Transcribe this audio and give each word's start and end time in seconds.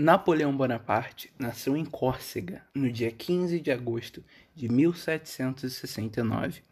Napoleão 0.00 0.56
Bonaparte 0.56 1.28
nasceu 1.36 1.76
em 1.76 1.84
Córcega 1.84 2.64
no 2.72 2.88
dia 2.88 3.10
15 3.10 3.58
de 3.58 3.72
agosto 3.72 4.24
de 4.54 4.68
1769. 4.68 6.62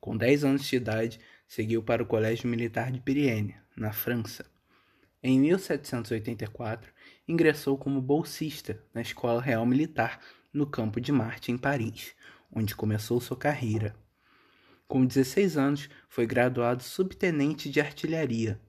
Com 0.00 0.16
10 0.16 0.44
anos 0.44 0.64
de 0.64 0.76
idade, 0.76 1.18
seguiu 1.44 1.82
para 1.82 2.04
o 2.04 2.06
Colégio 2.06 2.48
Militar 2.48 2.92
de 2.92 3.00
Brienne, 3.00 3.56
na 3.76 3.92
França. 3.92 4.46
Em 5.20 5.40
1784, 5.40 6.92
ingressou 7.26 7.76
como 7.76 8.00
bolsista 8.00 8.80
na 8.94 9.00
Escola 9.00 9.42
Real 9.42 9.66
Militar 9.66 10.20
no 10.52 10.64
Campo 10.64 11.00
de 11.00 11.10
Marte, 11.10 11.50
em 11.50 11.58
Paris, 11.58 12.14
onde 12.48 12.76
começou 12.76 13.20
sua 13.20 13.36
carreira. 13.36 13.92
Com 14.86 15.04
16 15.04 15.56
anos, 15.56 15.90
foi 16.08 16.26
graduado 16.26 16.84
subtenente 16.84 17.68
de 17.68 17.80
artilharia. 17.80 18.60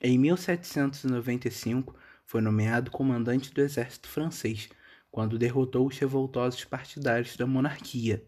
Em 0.00 0.16
1795, 0.18 1.94
foi 2.32 2.40
nomeado 2.40 2.90
comandante 2.90 3.52
do 3.52 3.60
exército 3.60 4.08
francês 4.08 4.70
quando 5.10 5.38
derrotou 5.38 5.86
os 5.86 5.98
revoltosos 5.98 6.64
partidários 6.64 7.36
da 7.36 7.46
monarquia. 7.46 8.24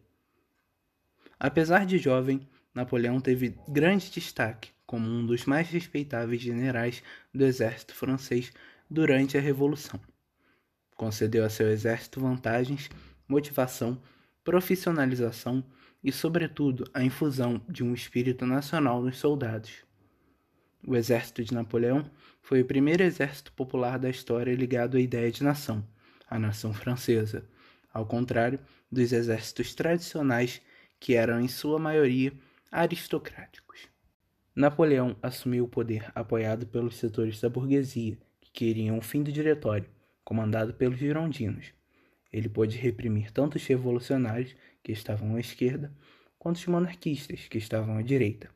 Apesar 1.40 1.86
de 1.86 1.96
jovem, 1.96 2.46
Napoleão 2.74 3.18
teve 3.18 3.58
grande 3.66 4.10
destaque 4.10 4.72
como 4.84 5.08
um 5.08 5.24
dos 5.24 5.46
mais 5.46 5.70
respeitáveis 5.70 6.42
generais 6.42 7.02
do 7.32 7.46
exército 7.46 7.94
francês 7.94 8.52
durante 8.90 9.38
a 9.38 9.40
Revolução. 9.40 9.98
Concedeu 10.94 11.42
a 11.42 11.48
seu 11.48 11.70
exército 11.70 12.20
vantagens, 12.20 12.90
motivação, 13.26 13.98
profissionalização 14.44 15.64
e, 16.02 16.12
sobretudo, 16.12 16.84
a 16.92 17.02
infusão 17.02 17.58
de 17.66 17.82
um 17.82 17.94
espírito 17.94 18.44
nacional 18.44 19.00
nos 19.00 19.16
soldados. 19.16 19.82
O 20.86 20.94
exército 20.94 21.42
de 21.42 21.54
Napoleão 21.54 22.10
foi 22.42 22.60
o 22.60 22.64
primeiro 22.66 23.02
exército 23.02 23.50
popular 23.52 23.98
da 23.98 24.10
história 24.10 24.54
ligado 24.54 24.98
à 24.98 25.00
ideia 25.00 25.32
de 25.32 25.42
nação, 25.42 25.82
a 26.28 26.38
nação 26.38 26.74
francesa, 26.74 27.48
ao 27.92 28.04
contrário 28.04 28.60
dos 28.92 29.10
exércitos 29.10 29.74
tradicionais 29.74 30.60
que 31.00 31.14
eram 31.14 31.40
em 31.40 31.48
sua 31.48 31.78
maioria 31.78 32.32
aristocráticos. 32.70 33.88
Napoleão 34.54 35.16
assumiu 35.22 35.64
o 35.64 35.68
poder 35.68 36.12
apoiado 36.14 36.66
pelos 36.66 36.96
setores 36.96 37.40
da 37.40 37.48
burguesia 37.48 38.18
que 38.40 38.50
queriam 38.52 38.98
o 38.98 39.02
fim 39.02 39.22
do 39.22 39.32
diretório, 39.32 39.88
comandado 40.22 40.74
pelos 40.74 40.98
girondinos. 40.98 41.72
Ele 42.30 42.48
pôde 42.48 42.76
reprimir 42.76 43.30
tanto 43.30 43.56
os 43.56 43.66
revolucionários, 43.66 44.54
que 44.82 44.92
estavam 44.92 45.36
à 45.36 45.40
esquerda, 45.40 45.90
quanto 46.38 46.56
os 46.56 46.66
monarquistas, 46.66 47.48
que 47.48 47.56
estavam 47.56 47.96
à 47.96 48.02
direita. 48.02 48.50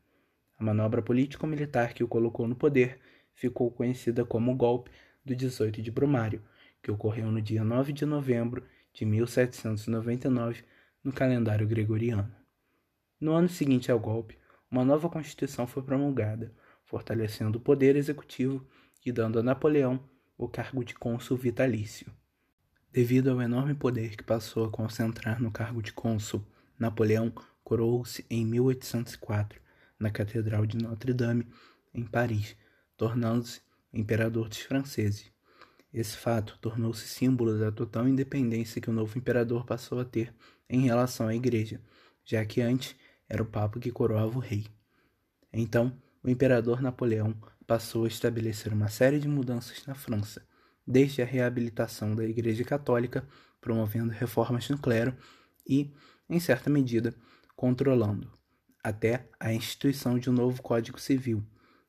A 0.58 0.64
manobra 0.64 1.00
político-militar 1.00 1.94
que 1.94 2.02
o 2.02 2.08
colocou 2.08 2.48
no 2.48 2.56
poder 2.56 2.98
ficou 3.32 3.70
conhecida 3.70 4.24
como 4.24 4.50
o 4.50 4.56
golpe 4.56 4.90
do 5.24 5.36
18 5.36 5.80
de 5.80 5.90
Brumário, 5.90 6.42
que 6.82 6.90
ocorreu 6.90 7.30
no 7.30 7.40
dia 7.40 7.62
9 7.62 7.92
de 7.92 8.04
novembro 8.04 8.64
de 8.92 9.04
1799 9.04 10.64
no 11.04 11.12
calendário 11.12 11.66
gregoriano. 11.66 12.34
No 13.20 13.32
ano 13.32 13.48
seguinte 13.48 13.92
ao 13.92 14.00
golpe, 14.00 14.36
uma 14.68 14.84
nova 14.84 15.08
Constituição 15.08 15.66
foi 15.66 15.82
promulgada, 15.82 16.52
fortalecendo 16.84 17.58
o 17.58 17.60
poder 17.60 17.94
executivo 17.94 18.66
e 19.06 19.12
dando 19.12 19.38
a 19.38 19.42
Napoleão 19.42 20.02
o 20.36 20.48
cargo 20.48 20.84
de 20.84 20.94
cônsul 20.94 21.36
vitalício. 21.36 22.12
Devido 22.92 23.30
ao 23.30 23.40
enorme 23.40 23.74
poder 23.74 24.16
que 24.16 24.24
passou 24.24 24.64
a 24.64 24.70
concentrar 24.70 25.40
no 25.40 25.52
cargo 25.52 25.80
de 25.80 25.92
cônsul, 25.92 26.44
Napoleão 26.78 27.32
coroou-se 27.62 28.24
em 28.28 28.44
1804 28.44 29.67
na 29.98 30.10
Catedral 30.10 30.66
de 30.66 30.76
Notre-Dame, 30.76 31.46
em 31.92 32.04
Paris, 32.04 32.56
tornando-se 32.96 33.60
imperador 33.92 34.48
dos 34.48 34.58
franceses. 34.58 35.32
Esse 35.92 36.16
fato 36.16 36.58
tornou-se 36.60 37.06
símbolo 37.08 37.58
da 37.58 37.72
total 37.72 38.06
independência 38.06 38.80
que 38.80 38.90
o 38.90 38.92
novo 38.92 39.16
imperador 39.16 39.64
passou 39.64 39.98
a 40.00 40.04
ter 40.04 40.34
em 40.68 40.82
relação 40.82 41.28
à 41.28 41.34
igreja, 41.34 41.80
já 42.24 42.44
que 42.44 42.60
antes 42.60 42.94
era 43.28 43.42
o 43.42 43.46
papa 43.46 43.80
que 43.80 43.90
coroava 43.90 44.36
o 44.36 44.40
rei. 44.40 44.66
Então, 45.52 45.96
o 46.22 46.28
imperador 46.28 46.82
Napoleão 46.82 47.34
passou 47.66 48.04
a 48.04 48.08
estabelecer 48.08 48.72
uma 48.72 48.88
série 48.88 49.18
de 49.18 49.28
mudanças 49.28 49.84
na 49.86 49.94
França, 49.94 50.46
desde 50.86 51.22
a 51.22 51.24
reabilitação 51.24 52.14
da 52.14 52.24
Igreja 52.24 52.64
Católica, 52.64 53.26
promovendo 53.60 54.12
reformas 54.12 54.68
no 54.68 54.78
clero 54.78 55.16
e, 55.66 55.92
em 56.28 56.40
certa 56.40 56.70
medida, 56.70 57.14
controlando, 57.56 58.30
até 58.88 59.28
a 59.38 59.52
instituição 59.52 60.18
de 60.18 60.30
um 60.30 60.32
novo 60.32 60.62
Código 60.62 60.98
Civil, 60.98 61.44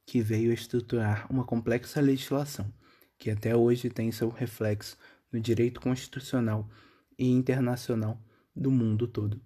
que 0.06 0.22
veio 0.22 0.52
a 0.52 0.54
estruturar 0.54 1.26
uma 1.32 1.46
complexa 1.46 2.02
legislação 2.02 2.72
que 3.18 3.30
até 3.30 3.56
hoje 3.56 3.90
tem 3.90 4.12
seu 4.12 4.30
reflexo 4.30 4.98
no 5.32 5.40
direito 5.40 5.82
constitucional 5.82 6.70
e 7.18 7.30
internacional 7.30 8.20
do 8.56 8.72
mundo 8.72 9.08
todo. 9.08 9.42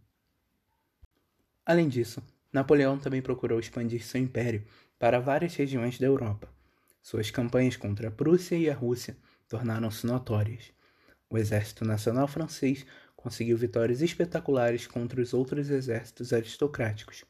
Além 1.65 1.89
disso, 1.89 2.21
Napoleão 2.51 2.99
também 2.99 3.21
procurou 3.21 3.59
expandir 3.59 4.03
seu 4.03 4.21
império 4.21 4.63
para 4.99 5.19
várias 5.19 5.55
regiões 5.55 5.97
da 5.97 6.05
Europa. 6.05 6.47
Suas 7.01 7.31
campanhas 7.31 7.75
contra 7.75 8.07
a 8.07 8.11
Prússia 8.11 8.55
e 8.55 8.69
a 8.69 8.75
Rússia 8.75 9.17
tornaram-se 9.47 10.05
notórias. 10.05 10.71
O 11.29 11.37
Exército 11.37 11.83
Nacional 11.83 12.27
Francês 12.27 12.85
conseguiu 13.15 13.57
vitórias 13.57 14.01
espetaculares 14.01 14.85
contra 14.85 15.21
os 15.21 15.33
outros 15.33 15.69
exércitos 15.69 16.31
aristocráticos. 16.31 17.25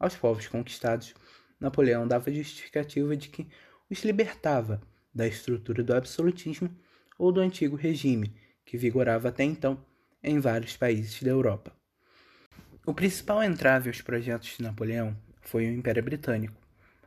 Aos 0.00 0.16
povos 0.16 0.48
conquistados, 0.48 1.14
Napoleão 1.60 2.08
dava 2.08 2.32
justificativa 2.32 3.14
de 3.14 3.28
que 3.28 3.46
os 3.90 4.02
libertava 4.02 4.80
da 5.14 5.26
estrutura 5.26 5.84
do 5.84 5.94
absolutismo 5.94 6.74
ou 7.18 7.30
do 7.30 7.40
antigo 7.40 7.76
regime 7.76 8.34
que 8.64 8.78
vigorava 8.78 9.28
até 9.28 9.44
então 9.44 9.84
em 10.22 10.40
vários 10.40 10.74
países 10.76 11.22
da 11.22 11.30
Europa. 11.30 11.70
O 12.86 12.94
principal 12.94 13.42
entrave 13.42 13.90
aos 13.90 14.00
projetos 14.00 14.56
de 14.56 14.62
Napoleão 14.62 15.14
foi 15.42 15.66
o 15.66 15.72
Império 15.72 16.02
Britânico. 16.02 16.54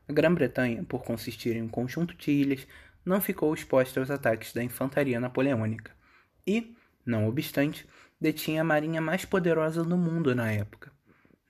A 0.08 0.14
Grã-Bretanha, 0.14 0.84
por 0.84 1.04
consistir 1.04 1.56
em 1.56 1.64
um 1.64 1.68
conjunto 1.68 2.14
de 2.16 2.32
ilhas, 2.32 2.68
não 3.04 3.20
ficou 3.20 3.54
exposta 3.54 4.00
aos 4.00 4.12
ataques 4.12 4.54
da 4.54 4.64
infantaria 4.64 5.20
napoleônica 5.20 5.92
e, 6.46 6.76
não 7.04 7.28
obstante, 7.28 7.88
detinha 8.22 8.62
a 8.62 8.64
marinha 8.64 9.02
mais 9.02 9.26
poderosa 9.26 9.84
do 9.84 9.98
mundo 9.98 10.36
na 10.36 10.52
época. 10.52 10.92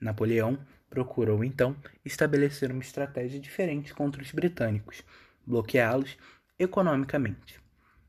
Napoleão 0.00 0.58
procurou 0.94 1.42
então 1.42 1.76
estabelecer 2.04 2.70
uma 2.70 2.80
estratégia 2.82 3.40
diferente 3.40 3.92
contra 3.92 4.22
os 4.22 4.30
britânicos, 4.30 5.02
bloqueá-los 5.44 6.16
economicamente. 6.56 7.60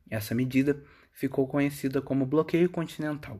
Essa 0.08 0.36
medida 0.36 0.80
ficou 1.12 1.48
conhecida 1.48 2.00
como 2.00 2.28
bloqueio 2.28 2.70
continental 2.70 3.40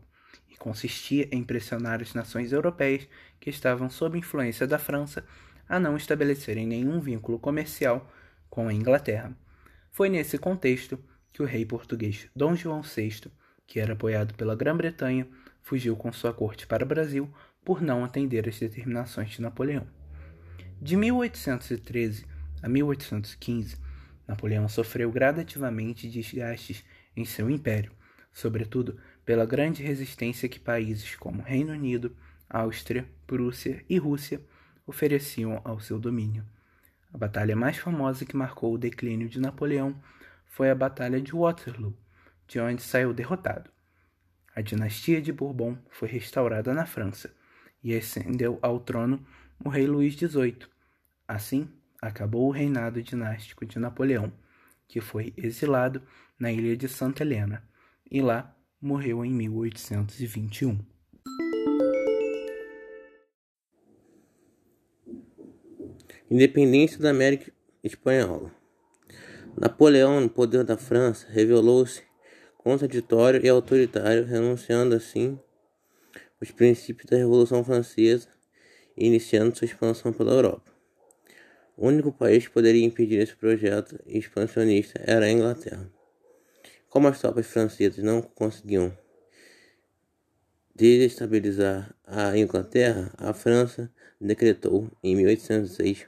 e 0.50 0.58
consistia 0.58 1.30
em 1.32 1.44
pressionar 1.44 2.02
as 2.02 2.16
nações 2.16 2.52
europeias 2.52 3.08
que 3.40 3.52
estavam 3.52 3.88
sob 3.88 4.18
influência 4.18 4.66
da 4.66 4.80
França 4.80 5.24
a 5.70 5.80
não 5.80 5.96
estabelecerem 5.96 6.66
nenhum 6.66 7.00
vínculo 7.00 7.38
comercial 7.38 8.12
com 8.50 8.68
a 8.68 8.74
Inglaterra. 8.74 9.38
Foi 9.92 10.10
nesse 10.10 10.40
contexto 10.40 10.98
que 11.32 11.44
o 11.44 11.46
rei 11.46 11.66
português 11.66 12.28
Dom 12.36 12.56
João 12.56 12.82
VI, 12.82 13.32
que 13.68 13.80
era 13.80 13.94
apoiado 13.94 14.34
pela 14.34 14.56
Grã-Bretanha, 14.56 15.28
fugiu 15.62 15.96
com 15.96 16.12
sua 16.12 16.34
corte 16.34 16.66
para 16.66 16.84
o 16.84 16.88
Brasil 16.88 17.32
por 17.66 17.82
não 17.82 18.06
atender 18.06 18.48
às 18.48 18.60
determinações 18.60 19.32
de 19.32 19.42
Napoleão. 19.42 19.88
De 20.80 20.96
1813 20.96 22.26
a 22.62 22.70
1815, 22.70 23.78
Napoleão 24.28 24.70
sofreu 24.70 25.12
gradativamente 25.12 26.08
desgastes 26.08 26.86
em 27.18 27.26
seu 27.26 27.50
império, 27.50 27.92
sobretudo 28.32 29.00
pela 29.26 29.46
grande 29.46 29.82
resistência 29.82 30.48
que 30.48 30.60
países 30.60 31.16
como 31.16 31.42
Reino 31.42 31.74
Unido, 31.74 32.16
Áustria, 32.48 33.10
Prússia 33.26 33.84
e 33.90 33.98
Rússia 33.98 34.40
ofereciam 34.86 35.60
ao 35.64 35.80
seu 35.80 36.00
domínio. 36.00 36.46
A 37.12 37.18
batalha 37.18 37.56
mais 37.56 37.78
famosa 37.78 38.26
que 38.26 38.38
marcou 38.38 38.76
o 38.76 38.78
declínio 38.78 39.28
de 39.28 39.40
Napoleão 39.40 40.00
foi 40.46 40.70
a 40.70 40.76
Batalha 40.76 41.20
de 41.20 41.34
Waterloo, 41.34 41.98
de 42.48 42.60
onde 42.60 42.84
saiu 42.84 43.14
derrotado. 43.14 43.72
A 44.56 44.62
dinastia 44.62 45.22
de 45.22 45.34
Bourbon 45.34 45.78
foi 45.90 46.08
restaurada 46.08 46.74
na 46.74 46.86
França 46.86 47.34
e 47.86 47.96
ascendeu 47.96 48.58
ao 48.64 48.80
trono 48.80 49.24
o 49.64 49.70
rei 49.70 49.86
Luís 49.86 50.16
XVIII. 50.16 50.58
Assim, 51.28 51.70
acabou 52.02 52.48
o 52.48 52.52
reinado 52.52 53.02
dinástico 53.04 53.64
de 53.64 53.78
Napoleão, 53.78 54.34
que 54.88 55.00
foi 55.00 55.32
exilado 55.38 56.02
na 56.40 56.52
ilha 56.52 56.76
de 56.76 56.90
Santa 56.90 57.22
Helena 57.22 57.64
e 58.10 58.22
lá 58.22 58.58
morreu 58.82 59.24
em 59.24 59.32
1821. 59.32 60.80
Independência 66.30 66.98
da 66.98 67.12
América 67.12 67.54
Espanhola. 67.84 68.52
Napoleão, 69.56 70.20
no 70.20 70.30
poder 70.30 70.64
da 70.64 70.76
França, 70.76 71.28
revelou-se 71.30 72.02
contraditório 72.58 73.46
e 73.46 73.48
autoritário, 73.48 74.26
renunciando 74.26 74.96
assim 74.96 75.40
os 76.42 76.52
princípios 76.52 77.10
da 77.10 77.18
Revolução 77.18 77.64
Francesa 77.64 78.30
iniciando 78.98 79.56
sua 79.56 79.66
expansão 79.66 80.14
pela 80.14 80.34
Europa. 80.34 80.72
O 81.78 81.88
único 81.88 82.12
país 82.12 82.48
que 82.48 82.54
poderia 82.54 82.86
impedir 82.86 83.20
esse 83.20 83.36
projeto 83.36 84.00
expansionista 84.06 85.02
era 85.06 85.26
a 85.26 85.32
Inglaterra. 85.32 85.92
Como 86.90 87.08
as 87.08 87.20
tropas 87.20 87.46
francesas 87.48 88.04
não 88.04 88.22
conseguiam 88.22 88.98
desestabilizar 90.74 91.94
a 92.06 92.38
Inglaterra, 92.38 93.14
a 93.18 93.34
França 93.34 93.92
decretou 94.20 94.90
em 95.04 95.16
1806 95.16 96.08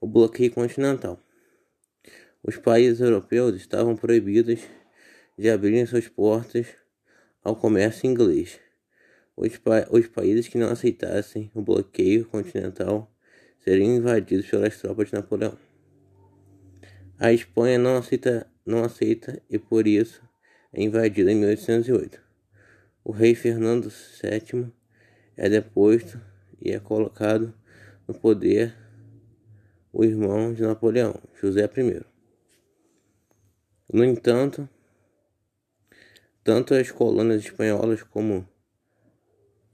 o 0.00 0.06
bloqueio 0.06 0.52
continental. 0.52 1.18
Os 2.42 2.56
países 2.56 3.00
europeus 3.00 3.56
estavam 3.56 3.96
proibidos 3.96 4.60
de 5.38 5.50
abrirem 5.50 5.86
suas 5.86 6.08
portas 6.08 6.66
ao 7.42 7.56
comércio 7.56 8.08
inglês. 8.08 8.65
Os, 9.36 9.58
pa 9.58 9.86
os 9.90 10.06
países 10.06 10.48
que 10.48 10.56
não 10.56 10.70
aceitassem 10.70 11.50
o 11.54 11.60
bloqueio 11.60 12.24
continental 12.24 13.12
seriam 13.62 13.94
invadidos 13.94 14.48
pelas 14.48 14.78
tropas 14.80 15.08
de 15.08 15.14
Napoleão. 15.14 15.58
A 17.18 17.32
Espanha 17.32 17.78
não 17.78 17.96
aceita, 17.98 18.46
não 18.64 18.82
aceita 18.82 19.42
e 19.50 19.58
por 19.58 19.86
isso 19.86 20.22
é 20.72 20.82
invadida 20.82 21.30
em 21.30 21.34
1808. 21.34 22.20
O 23.04 23.12
rei 23.12 23.34
Fernando 23.34 23.90
VII 23.90 24.72
é 25.36 25.48
deposto 25.48 26.20
e 26.60 26.72
é 26.72 26.80
colocado 26.80 27.54
no 28.08 28.14
poder 28.14 28.74
o 29.92 30.04
irmão 30.04 30.52
de 30.52 30.62
Napoleão, 30.62 31.14
José 31.40 31.64
I. 31.64 32.02
No 33.92 34.04
entanto, 34.04 34.68
tanto 36.42 36.74
as 36.74 36.90
colônias 36.90 37.42
espanholas 37.42 38.02
como 38.02 38.46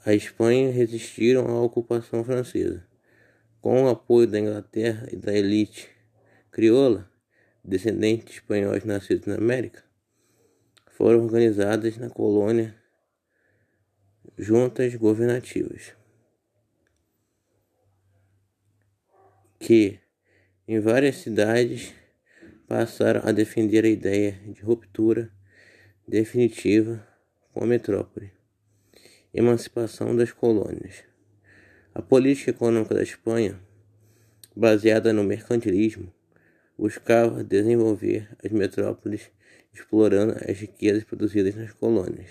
a 0.04 0.12
Espanha 0.12 0.72
resistiram 0.72 1.46
à 1.46 1.62
ocupação 1.62 2.24
francesa. 2.24 2.84
Com 3.60 3.84
o 3.84 3.88
apoio 3.88 4.26
da 4.26 4.40
Inglaterra 4.40 5.08
e 5.12 5.16
da 5.16 5.32
elite 5.32 5.88
crioula, 6.50 7.08
descendentes 7.64 8.24
de 8.24 8.32
espanhóis 8.32 8.84
nascidos 8.84 9.26
na 9.26 9.36
América, 9.36 9.84
foram 10.90 11.22
organizadas 11.22 11.96
na 11.96 12.10
colônia 12.10 12.76
juntas 14.36 14.94
governativas, 14.96 15.94
que 19.60 20.00
em 20.66 20.80
várias 20.80 21.16
cidades 21.16 21.94
passaram 22.66 23.20
a 23.24 23.30
defender 23.30 23.84
a 23.84 23.88
ideia 23.88 24.32
de 24.48 24.62
ruptura 24.62 25.30
definitiva 26.08 27.06
com 27.52 27.62
a 27.62 27.66
metrópole, 27.66 28.32
emancipação 29.32 30.14
das 30.14 30.32
colônias. 30.32 31.04
A 31.94 32.02
política 32.02 32.50
econômica 32.50 32.94
da 32.94 33.02
Espanha, 33.02 33.58
baseada 34.54 35.12
no 35.12 35.24
mercantilismo, 35.24 36.12
buscava 36.76 37.44
desenvolver 37.44 38.28
as 38.44 38.50
metrópoles 38.50 39.30
explorando 39.72 40.36
as 40.46 40.58
riquezas 40.58 41.04
produzidas 41.04 41.54
nas 41.54 41.72
colônias. 41.72 42.28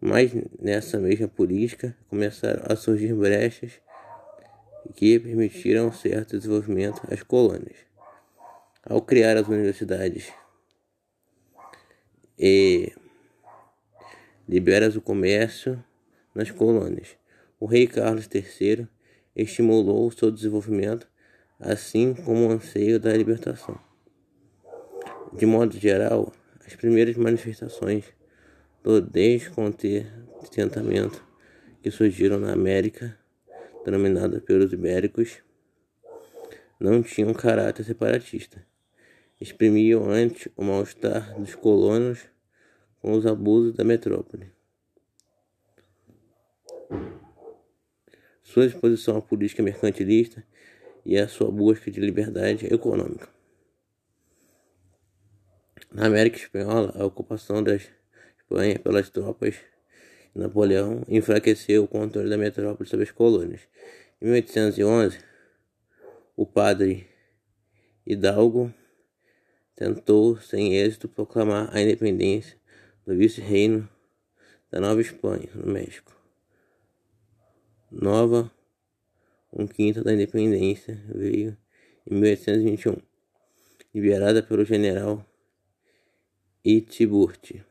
Mas 0.00 0.32
nessa 0.60 0.98
mesma 0.98 1.26
política 1.26 1.96
começaram 2.08 2.62
a 2.66 2.76
surgir 2.76 3.14
brechas 3.14 3.72
que 4.94 5.18
permitiram 5.18 5.92
certo 5.92 6.36
desenvolvimento 6.36 7.02
às 7.10 7.22
colônias. 7.22 7.76
Ao 8.84 9.02
criar 9.02 9.36
as 9.36 9.48
universidades 9.48 10.32
e 12.38 12.92
libera 14.48 14.88
o 14.88 15.00
comércio 15.00 15.82
nas 16.34 16.50
colônias, 16.50 17.16
o 17.58 17.64
rei 17.66 17.86
Carlos 17.86 18.28
III 18.32 18.86
estimulou 19.34 20.06
o 20.06 20.12
seu 20.12 20.30
desenvolvimento 20.30 21.08
assim 21.58 22.12
como 22.14 22.46
o 22.46 22.52
anseio 22.52 23.00
da 23.00 23.10
libertação. 23.12 23.78
De 25.32 25.46
modo 25.46 25.76
geral, 25.78 26.32
as 26.66 26.76
primeiras 26.76 27.16
manifestações 27.16 28.04
do 28.82 29.00
descontentamento 29.00 31.24
que 31.82 31.90
surgiram 31.90 32.38
na 32.38 32.52
América, 32.52 33.18
denominada 33.84 34.40
pelos 34.40 34.72
ibéricos, 34.72 35.38
não 36.78 37.02
tinham 37.02 37.32
caráter 37.32 37.84
separatista. 37.84 38.62
Exprimiam 39.40 40.08
antes 40.08 40.48
o 40.56 40.64
mal-estar 40.64 41.34
dos 41.38 41.54
colonos 41.54 42.20
com 43.06 43.12
os 43.12 43.24
abusos 43.24 43.72
da 43.72 43.84
metrópole. 43.84 44.50
Sua 48.42 48.66
exposição 48.66 49.16
à 49.16 49.22
política 49.22 49.62
mercantilista 49.62 50.44
e 51.04 51.16
a 51.16 51.28
sua 51.28 51.48
busca 51.48 51.88
de 51.88 52.00
liberdade 52.00 52.66
econômica. 52.66 53.28
Na 55.92 56.06
América 56.06 56.36
Espanhola, 56.36 56.92
a 56.96 57.04
ocupação 57.04 57.62
da 57.62 57.76
Espanha 57.76 58.76
pelas 58.80 59.08
tropas 59.08 59.54
de 60.34 60.40
Napoleão 60.40 61.04
enfraqueceu 61.06 61.84
o 61.84 61.88
controle 61.88 62.28
da 62.28 62.36
metrópole 62.36 62.88
sobre 62.88 63.04
as 63.04 63.12
colônias. 63.12 63.60
Em 64.20 64.32
1811, 64.32 65.20
o 66.36 66.44
padre 66.44 67.06
Hidalgo 68.04 68.74
tentou, 69.76 70.40
sem 70.40 70.74
êxito, 70.74 71.08
proclamar 71.08 71.70
a 71.72 71.80
independência 71.80 72.65
do 73.06 73.16
vice-reino 73.16 73.88
da 74.70 74.80
Nova 74.80 75.00
Espanha, 75.00 75.48
no 75.54 75.72
México. 75.72 76.12
Nova 77.90 78.50
um 79.52 79.66
quinto 79.66 80.02
da 80.02 80.12
independência 80.12 81.00
veio 81.14 81.56
em 82.04 82.14
1821, 82.14 82.96
liberada 83.94 84.42
pelo 84.42 84.64
general 84.64 85.24
Itiburti, 86.64 87.64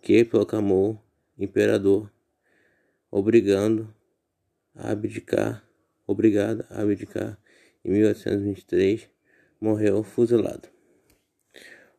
que 0.00 0.24
proclamou 0.24 0.98
imperador, 1.38 2.10
obrigando 3.10 3.94
a 4.74 4.90
abdicar, 4.90 5.62
obrigado 6.06 6.64
a 6.70 6.80
abdicar 6.80 7.38
em 7.84 7.92
1823, 7.92 9.08
morreu 9.60 10.02
fuzilado. 10.02 10.68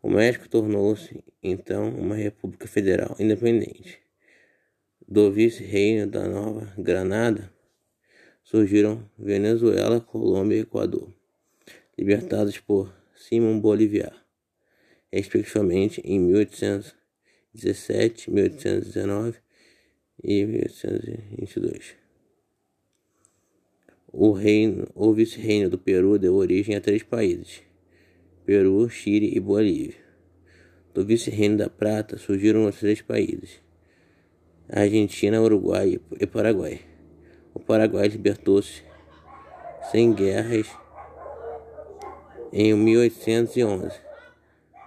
O 0.03 0.09
México 0.09 0.47
tornou-se 0.49 1.23
então 1.41 1.89
uma 1.95 2.15
república 2.15 2.67
federal 2.67 3.15
independente 3.17 3.99
do 5.07 5.31
vice-reino 5.31 6.05
da 6.05 6.27
Nova 6.27 6.73
Granada 6.77 7.49
surgiram 8.43 9.09
Venezuela, 9.17 10.01
Colômbia 10.01 10.57
e 10.57 10.63
Equador, 10.63 11.07
libertados 11.97 12.59
por 12.59 12.93
Simão 13.15 13.57
Bolivar, 13.57 14.13
respectivamente 15.09 16.01
em 16.03 16.19
1817, 16.19 18.29
1819 18.29 19.37
e 20.21 20.45
1822. 20.45 21.95
O 24.11 24.33
reino, 24.33 24.85
o 24.93 25.13
vice-reino 25.13 25.69
do 25.69 25.77
Peru 25.77 26.19
deu 26.19 26.35
origem 26.35 26.75
a 26.75 26.81
três 26.81 27.03
países: 27.03 27.63
Peru, 28.45 28.89
Chile 28.89 29.31
e 29.35 29.39
Bolívia. 29.39 29.95
Do 30.93 31.05
vice-reino 31.05 31.57
da 31.57 31.69
Prata 31.69 32.17
surgiram 32.17 32.65
os 32.65 32.79
três 32.79 33.01
países: 33.01 33.61
Argentina, 34.69 35.41
Uruguai 35.41 35.99
e 36.19 36.27
Paraguai. 36.27 36.81
O 37.53 37.59
Paraguai 37.59 38.07
libertou-se 38.07 38.83
sem 39.91 40.13
guerras 40.13 40.67
em 42.51 42.73
1811. 42.73 43.91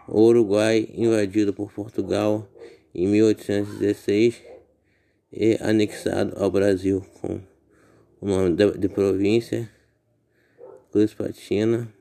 O 0.08 0.20
Uruguai, 0.20 0.88
invadido 0.94 1.52
por 1.52 1.72
Portugal 1.72 2.48
em 2.94 3.08
1816 3.08 4.42
e 5.32 5.58
anexado 5.60 6.32
ao 6.36 6.50
Brasil 6.50 7.04
com 7.20 7.40
o 8.20 8.26
nome 8.26 8.56
de 8.78 8.88
província 8.88 9.68
Cruz 10.92 11.12
Patina, 11.12 11.92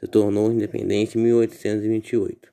se 0.00 0.06
tornou 0.06 0.52
independente 0.52 1.18
em 1.18 1.22
1828. 1.22 2.52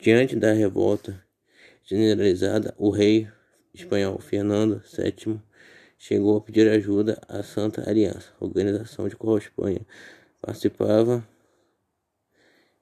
Diante 0.00 0.34
da 0.34 0.52
revolta 0.52 1.22
generalizada, 1.84 2.74
o 2.78 2.90
rei 2.90 3.28
espanhol 3.74 4.18
Fernando 4.18 4.82
VII 4.96 5.40
chegou 5.98 6.38
a 6.38 6.40
pedir 6.40 6.68
ajuda 6.68 7.20
à 7.28 7.42
Santa 7.42 7.88
Aliança, 7.88 8.32
organização 8.40 9.08
de 9.08 9.16
qual 9.16 9.36
a 9.36 9.38
Espanha 9.38 9.86
participava 10.40 11.26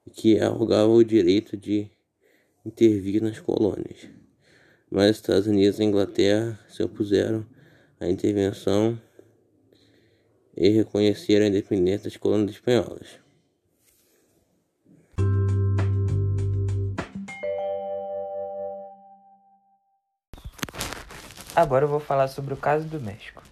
e 0.06 0.10
que 0.10 0.38
arrogava 0.38 0.90
o 0.90 1.02
direito 1.02 1.56
de 1.56 1.90
intervir 2.64 3.20
nas 3.20 3.40
colônias. 3.40 4.08
Mas 4.90 5.16
Estados 5.16 5.46
Unidos 5.46 5.80
e 5.80 5.84
Inglaterra 5.84 6.58
se 6.68 6.82
opuseram 6.82 7.44
à 7.98 8.08
intervenção 8.08 9.00
e 10.60 10.70
reconheceram 10.70 11.44
a 11.44 11.48
independência 11.48 12.04
das 12.04 12.16
colônias 12.16 12.50
espanholas. 12.50 13.20
Agora 21.54 21.84
eu 21.84 21.88
vou 21.88 22.00
falar 22.00 22.28
sobre 22.28 22.54
o 22.54 22.56
caso 22.56 22.86
do 22.86 23.00
México. 23.00 23.42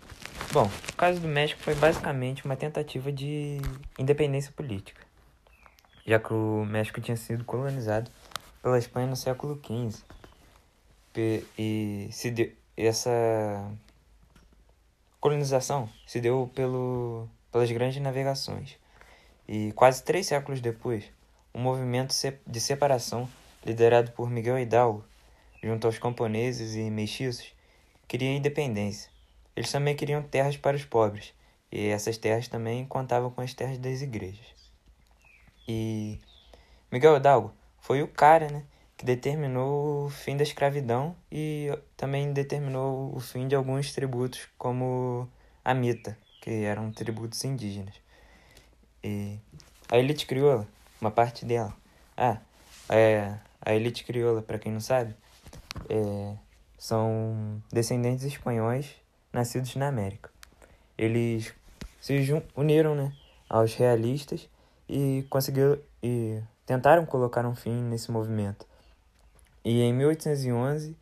Bom, 0.53 0.71
o 0.93 0.97
caso 0.97 1.21
do 1.21 1.29
México 1.29 1.61
foi 1.63 1.75
basicamente 1.75 2.45
uma 2.45 2.57
tentativa 2.57 3.13
de 3.13 3.59
independência 3.99 4.53
política, 4.53 5.03
já 6.05 6.19
que 6.19 6.33
o 6.33 6.65
México 6.65 7.01
tinha 7.01 7.17
sido 7.17 7.45
colonizado 7.45 8.11
pela 8.63 8.79
Espanha 8.79 9.07
no 9.07 9.17
século 9.17 9.61
XV 9.65 10.03
e 11.59 12.09
se 12.11 12.31
deu, 12.31 12.53
essa 12.77 13.71
colonização 15.21 15.89
se 16.07 16.21
deu 16.21 16.51
pelo, 16.55 17.29
pelas 17.51 17.71
grandes 17.71 18.01
navegações. 18.01 18.77
E 19.49 19.73
quase 19.73 20.03
três 20.03 20.27
séculos 20.27 20.61
depois, 20.61 21.05
um 21.55 21.61
movimento 21.61 22.15
de 22.47 22.61
separação 22.61 23.29
liderado 23.65 24.13
por 24.13 24.31
Miguel 24.31 24.59
Hidalgo, 24.59 25.05
junto 25.63 25.87
aos 25.87 25.99
camponeses 25.99 26.75
e 26.75 26.91
mestiços, 26.91 27.53
queria 28.07 28.35
independência. 28.35 29.11
Eles 29.57 29.73
também 29.73 29.97
queriam 29.97 30.23
terras 30.23 30.57
para 30.57 30.77
os 30.77 30.85
pobres, 30.85 31.33
e 31.73 31.89
essas 31.89 32.19
terras 32.19 32.47
também 32.47 32.87
contavam 32.87 33.31
com 33.31 33.41
as 33.41 33.55
terras 33.55 33.79
das 33.79 34.03
igrejas. 34.03 34.47
E 35.67 36.21
Miguel 36.93 37.17
Hidalgo 37.17 37.53
foi 37.81 38.03
o 38.03 38.09
cara, 38.09 38.49
né, 38.49 38.63
que 38.97 39.05
determinou 39.05 40.07
o 40.07 40.11
fim 40.11 40.37
da 40.37 40.43
escravidão 40.43 41.15
e 41.31 41.71
também 41.97 42.33
determinou 42.33 43.15
o 43.15 43.21
fim 43.21 43.47
de 43.47 43.55
alguns 43.55 43.93
tributos, 43.93 44.49
como 44.57 45.29
a 45.65 45.75
mita, 45.75 46.17
que 46.41 46.65
eram 46.65 46.91
tributos 46.91 47.45
indígenas. 47.45 47.95
E 49.05 49.39
a 49.91 49.99
elite 49.99 50.27
crioula, 50.27 50.67
uma 51.01 51.11
parte 51.11 51.45
dela. 51.45 51.75
Ah, 52.17 52.39
é, 52.89 53.35
a 53.61 53.75
elite 53.75 54.05
crioula, 54.05 54.41
para 54.41 54.59
quem 54.59 54.73
não 54.73 54.81
sabe, 54.81 55.15
é, 55.89 56.37
são 56.79 57.63
descendentes 57.71 58.25
espanhóis 58.25 58.95
nascidos 59.33 59.77
na 59.77 59.89
América. 59.89 60.31
Eles 60.97 61.53
se 62.01 62.15
uniram 62.55 62.95
né, 62.95 63.13
aos 63.49 63.75
realistas 63.75 64.49
e 64.89 65.27
conseguiram 65.29 65.79
e 66.03 66.41
tentaram 66.65 67.05
colocar 67.05 67.45
um 67.45 67.55
fim 67.55 67.83
nesse 67.83 68.11
movimento. 68.11 68.67
E 69.69 69.83
em 69.83 69.93
1811, 69.93 70.97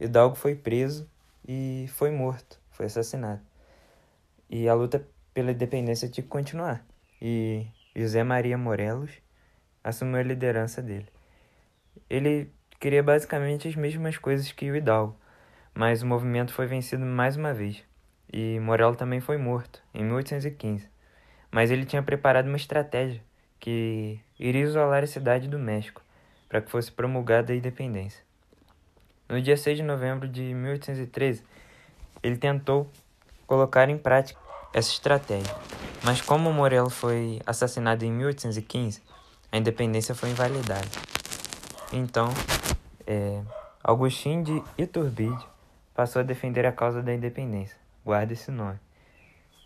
Hidalgo 0.00 0.36
foi 0.36 0.54
preso 0.54 1.06
e 1.46 1.84
foi 1.90 2.10
morto, 2.10 2.58
foi 2.70 2.86
assassinado. 2.86 3.42
E 4.48 4.66
a 4.66 4.72
luta 4.72 5.06
pela 5.34 5.52
independência 5.52 6.08
tinha 6.08 6.24
que 6.24 6.30
continuar. 6.30 6.82
E 7.20 7.66
José 7.94 8.24
Maria 8.24 8.56
Morelos 8.56 9.10
assumiu 9.84 10.18
a 10.18 10.22
liderança 10.22 10.80
dele. 10.80 11.08
Ele 12.08 12.50
queria 12.80 13.02
basicamente 13.02 13.68
as 13.68 13.76
mesmas 13.76 14.16
coisas 14.16 14.50
que 14.50 14.70
o 14.70 14.76
Hidalgo, 14.76 15.14
mas 15.74 16.00
o 16.00 16.06
movimento 16.06 16.54
foi 16.54 16.66
vencido 16.66 17.04
mais 17.04 17.36
uma 17.36 17.52
vez. 17.52 17.84
E 18.32 18.58
Morelos 18.60 18.96
também 18.96 19.20
foi 19.20 19.36
morto, 19.36 19.82
em 19.92 20.02
1815. 20.02 20.88
Mas 21.50 21.70
ele 21.70 21.84
tinha 21.84 22.02
preparado 22.02 22.46
uma 22.46 22.56
estratégia 22.56 23.22
que 23.60 24.18
iria 24.38 24.62
isolar 24.62 25.04
a 25.04 25.06
cidade 25.06 25.48
do 25.48 25.58
México 25.58 26.05
para 26.48 26.60
que 26.60 26.70
fosse 26.70 26.90
promulgada 26.90 27.52
a 27.52 27.56
independência. 27.56 28.22
No 29.28 29.40
dia 29.40 29.56
6 29.56 29.78
de 29.78 29.82
novembro 29.82 30.28
de 30.28 30.42
1813, 30.54 31.42
ele 32.22 32.36
tentou 32.36 32.90
colocar 33.46 33.88
em 33.88 33.98
prática 33.98 34.40
essa 34.72 34.90
estratégia, 34.90 35.54
mas 36.04 36.20
como 36.20 36.52
Morello 36.52 36.90
foi 36.90 37.40
assassinado 37.46 38.04
em 38.04 38.12
1815, 38.12 39.02
a 39.50 39.56
independência 39.56 40.14
foi 40.14 40.30
invalidada. 40.30 40.86
Então, 41.92 42.28
é, 43.06 43.40
Agostinho 43.82 44.42
de 44.42 44.62
Iturbide 44.76 45.46
passou 45.94 46.20
a 46.20 46.24
defender 46.24 46.66
a 46.66 46.72
causa 46.72 47.02
da 47.02 47.14
independência. 47.14 47.76
Guarda 48.04 48.32
esse 48.32 48.50
nome. 48.50 48.78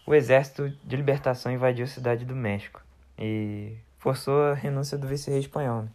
O 0.06 0.14
exército 0.14 0.70
de 0.84 0.96
libertação 0.96 1.50
invadiu 1.50 1.84
a 1.84 1.88
cidade 1.88 2.24
do 2.24 2.36
México 2.36 2.82
e 3.18 3.76
forçou 3.98 4.42
a 4.44 4.54
renúncia 4.54 4.96
do 4.96 5.06
vice-rei 5.06 5.40
espanhol. 5.40 5.86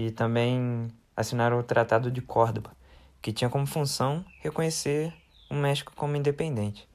E 0.00 0.10
também 0.10 0.88
assinaram 1.14 1.58
o 1.58 1.62
Tratado 1.62 2.10
de 2.10 2.22
Córdoba, 2.22 2.74
que 3.20 3.34
tinha 3.34 3.50
como 3.50 3.66
função 3.66 4.24
reconhecer 4.38 5.12
o 5.50 5.54
México 5.54 5.92
como 5.94 6.16
independente. 6.16 6.88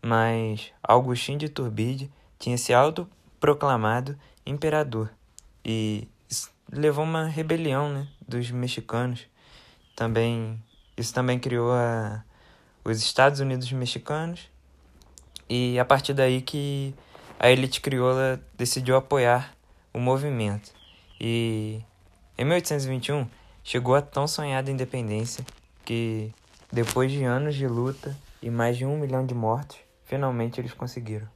Mas 0.00 0.72
Agostinho 0.82 1.38
de 1.38 1.44
Iturbide 1.44 2.10
tinha 2.38 2.56
se 2.56 2.72
autoproclamado 2.72 4.18
imperador 4.46 5.10
e 5.62 6.08
levou 6.72 7.04
uma 7.04 7.26
rebelião 7.26 7.92
né, 7.92 8.08
dos 8.26 8.50
mexicanos. 8.50 9.26
Também 9.94 10.58
isso 10.96 11.12
também 11.12 11.38
criou 11.38 11.72
a, 11.72 12.24
os 12.82 13.02
Estados 13.02 13.38
Unidos 13.38 13.70
mexicanos 13.70 14.48
e 15.46 15.78
a 15.78 15.84
partir 15.84 16.14
daí 16.14 16.40
que 16.40 16.94
a 17.38 17.50
elite 17.50 17.82
crioula 17.82 18.42
decidiu 18.56 18.96
apoiar 18.96 19.54
o 19.92 20.00
movimento. 20.00 20.72
E 21.20 21.82
em 22.36 22.44
1821, 22.44 23.26
chegou 23.62 23.94
a 23.94 24.02
tão 24.02 24.26
sonhada 24.26 24.70
independência 24.70 25.44
que, 25.84 26.32
depois 26.72 27.12
de 27.12 27.22
anos 27.22 27.54
de 27.54 27.68
luta 27.68 28.16
e 28.42 28.50
mais 28.50 28.76
de 28.76 28.84
um 28.84 28.98
milhão 28.98 29.24
de 29.24 29.34
mortos, 29.34 29.78
finalmente 30.02 30.60
eles 30.60 30.74
conseguiram. 30.74 31.28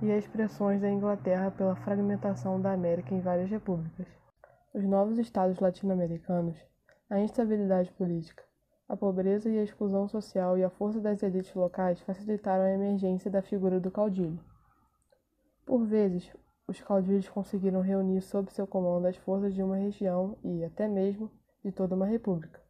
E 0.00 0.12
as 0.12 0.26
pressões 0.28 0.80
da 0.80 0.88
Inglaterra 0.88 1.50
pela 1.50 1.74
fragmentação 1.74 2.60
da 2.60 2.72
América 2.72 3.14
em 3.14 3.20
várias 3.20 3.50
repúblicas. 3.50 4.06
Os 4.72 4.84
novos 4.84 5.18
estados 5.18 5.58
latino-americanos, 5.58 6.56
a 7.10 7.18
instabilidade 7.18 7.90
política, 7.90 8.44
a 8.88 8.96
pobreza 8.96 9.50
e 9.50 9.58
a 9.58 9.64
exclusão 9.64 10.08
social 10.08 10.56
e 10.56 10.64
a 10.64 10.70
força 10.70 11.00
das 11.00 11.22
elites 11.22 11.52
locais 11.54 12.00
facilitaram 12.00 12.64
a 12.64 12.70
emergência 12.70 13.30
da 13.30 13.42
figura 13.42 13.80
do 13.80 13.90
caudilho. 13.90 14.38
Por 15.70 15.86
vezes, 15.86 16.28
os 16.66 16.80
caudilhos 16.80 17.28
conseguiram 17.28 17.80
reunir 17.80 18.20
sob 18.22 18.52
seu 18.52 18.66
comando 18.66 19.06
as 19.06 19.16
forças 19.16 19.54
de 19.54 19.62
uma 19.62 19.76
região 19.76 20.36
e, 20.42 20.64
até 20.64 20.88
mesmo, 20.88 21.30
de 21.62 21.70
toda 21.70 21.94
uma 21.94 22.06
república. 22.06 22.60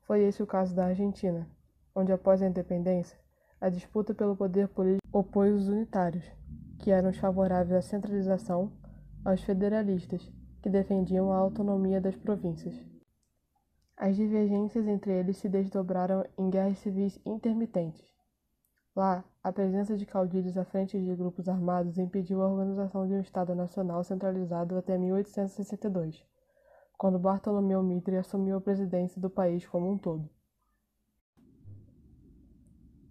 Foi 0.00 0.20
esse 0.24 0.42
o 0.42 0.46
caso 0.46 0.74
da 0.74 0.86
Argentina, 0.86 1.48
onde, 1.94 2.12
após 2.12 2.42
a 2.42 2.48
independência, 2.48 3.16
a 3.60 3.68
disputa 3.68 4.12
pelo 4.12 4.34
poder 4.34 4.66
político 4.66 5.16
opôs 5.16 5.54
os 5.54 5.68
unitários, 5.68 6.24
que 6.80 6.90
eram 6.90 7.10
os 7.10 7.18
favoráveis 7.18 7.78
à 7.78 7.82
centralização, 7.82 8.72
aos 9.24 9.40
federalistas, 9.44 10.28
que 10.60 10.68
defendiam 10.68 11.32
a 11.32 11.36
autonomia 11.36 12.00
das 12.00 12.16
províncias. 12.16 12.74
As 13.96 14.16
divergências 14.16 14.88
entre 14.88 15.12
eles 15.12 15.36
se 15.36 15.48
desdobraram 15.48 16.24
em 16.36 16.50
guerras 16.50 16.80
civis 16.80 17.20
intermitentes, 17.24 18.11
Lá, 18.94 19.24
a 19.42 19.50
presença 19.50 19.96
de 19.96 20.04
caudilhos 20.04 20.58
à 20.58 20.64
frente 20.66 21.02
de 21.02 21.14
grupos 21.14 21.48
armados 21.48 21.96
impediu 21.96 22.42
a 22.42 22.48
organização 22.48 23.06
de 23.06 23.14
um 23.14 23.20
Estado 23.20 23.54
nacional 23.54 24.04
centralizado 24.04 24.76
até 24.76 24.98
1862, 24.98 26.22
quando 26.98 27.18
Bartolomeu 27.18 27.82
Mitre 27.82 28.16
assumiu 28.16 28.58
a 28.58 28.60
presidência 28.60 29.18
do 29.18 29.30
país 29.30 29.66
como 29.66 29.90
um 29.90 29.96
todo. 29.96 30.28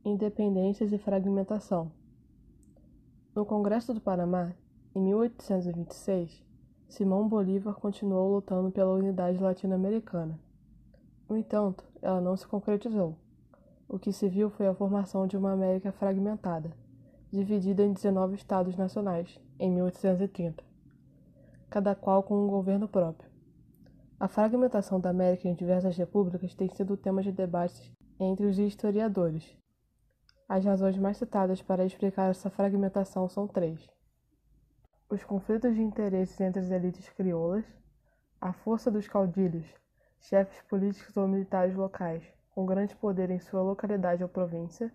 Independências 0.05 0.93
e 0.93 1.00
fragmentação. 1.00 1.91
No 3.33 3.43
Congresso 3.43 3.91
do 3.91 4.01
Panamá, 4.01 4.53
em 4.93 5.01
1826, 5.01 6.43
Simão 6.89 7.27
Bolívar 7.27 7.73
continuou 7.73 8.35
lutando 8.35 8.71
pela 8.71 8.93
unidade 8.93 9.41
latino-americana. 9.41 10.39
No 11.27 11.38
entanto, 11.38 11.83
ela 12.01 12.21
não 12.21 12.38
se 12.38 12.45
concretizou. 12.45 13.17
O 13.93 14.00
que 14.00 14.13
se 14.13 14.29
viu 14.29 14.50
foi 14.50 14.67
a 14.67 14.74
formação 14.74 15.27
de 15.27 15.36
uma 15.36 15.51
América 15.51 15.91
fragmentada, 15.91 16.71
dividida 17.29 17.83
em 17.83 17.91
19 17.91 18.36
estados 18.36 18.77
nacionais, 18.77 19.38
em 19.60 19.69
1830, 19.69 20.63
cada 21.69 21.93
qual 21.93 22.24
com 22.24 22.41
um 22.41 22.48
governo 22.48 22.88
próprio. 22.88 23.29
A 24.17 24.29
fragmentação 24.29 24.98
da 24.98 25.10
América 25.10 25.50
em 25.50 25.53
diversas 25.53 25.98
repúblicas 25.98 26.55
tem 26.55 26.69
sido 26.69 26.95
tema 26.95 27.21
de 27.21 27.33
debates 27.33 27.91
entre 28.17 28.45
os 28.45 28.57
historiadores. 28.57 29.57
As 30.48 30.63
razões 30.63 30.98
mais 30.98 31.17
citadas 31.17 31.62
para 31.62 31.83
explicar 31.83 32.29
essa 32.29 32.50
fragmentação 32.50 33.27
são 33.27 33.45
três: 33.45 33.89
os 35.10 35.21
conflitos 35.25 35.75
de 35.75 35.81
interesses 35.81 36.39
entre 36.39 36.62
as 36.62 36.71
elites 36.71 37.10
crioulas, 37.10 37.65
a 38.39 38.53
força 38.53 38.89
dos 38.89 39.05
caudilhos, 39.10 39.67
chefes 40.21 40.62
políticos 40.69 41.17
ou 41.17 41.27
militares 41.27 41.75
locais, 41.75 42.24
com 42.62 42.65
grande 42.68 42.96
poder 42.96 43.32
em 43.32 43.39
sua 43.39 43.63
localidade 43.63 44.22
ou 44.22 44.30
província. 44.30 44.91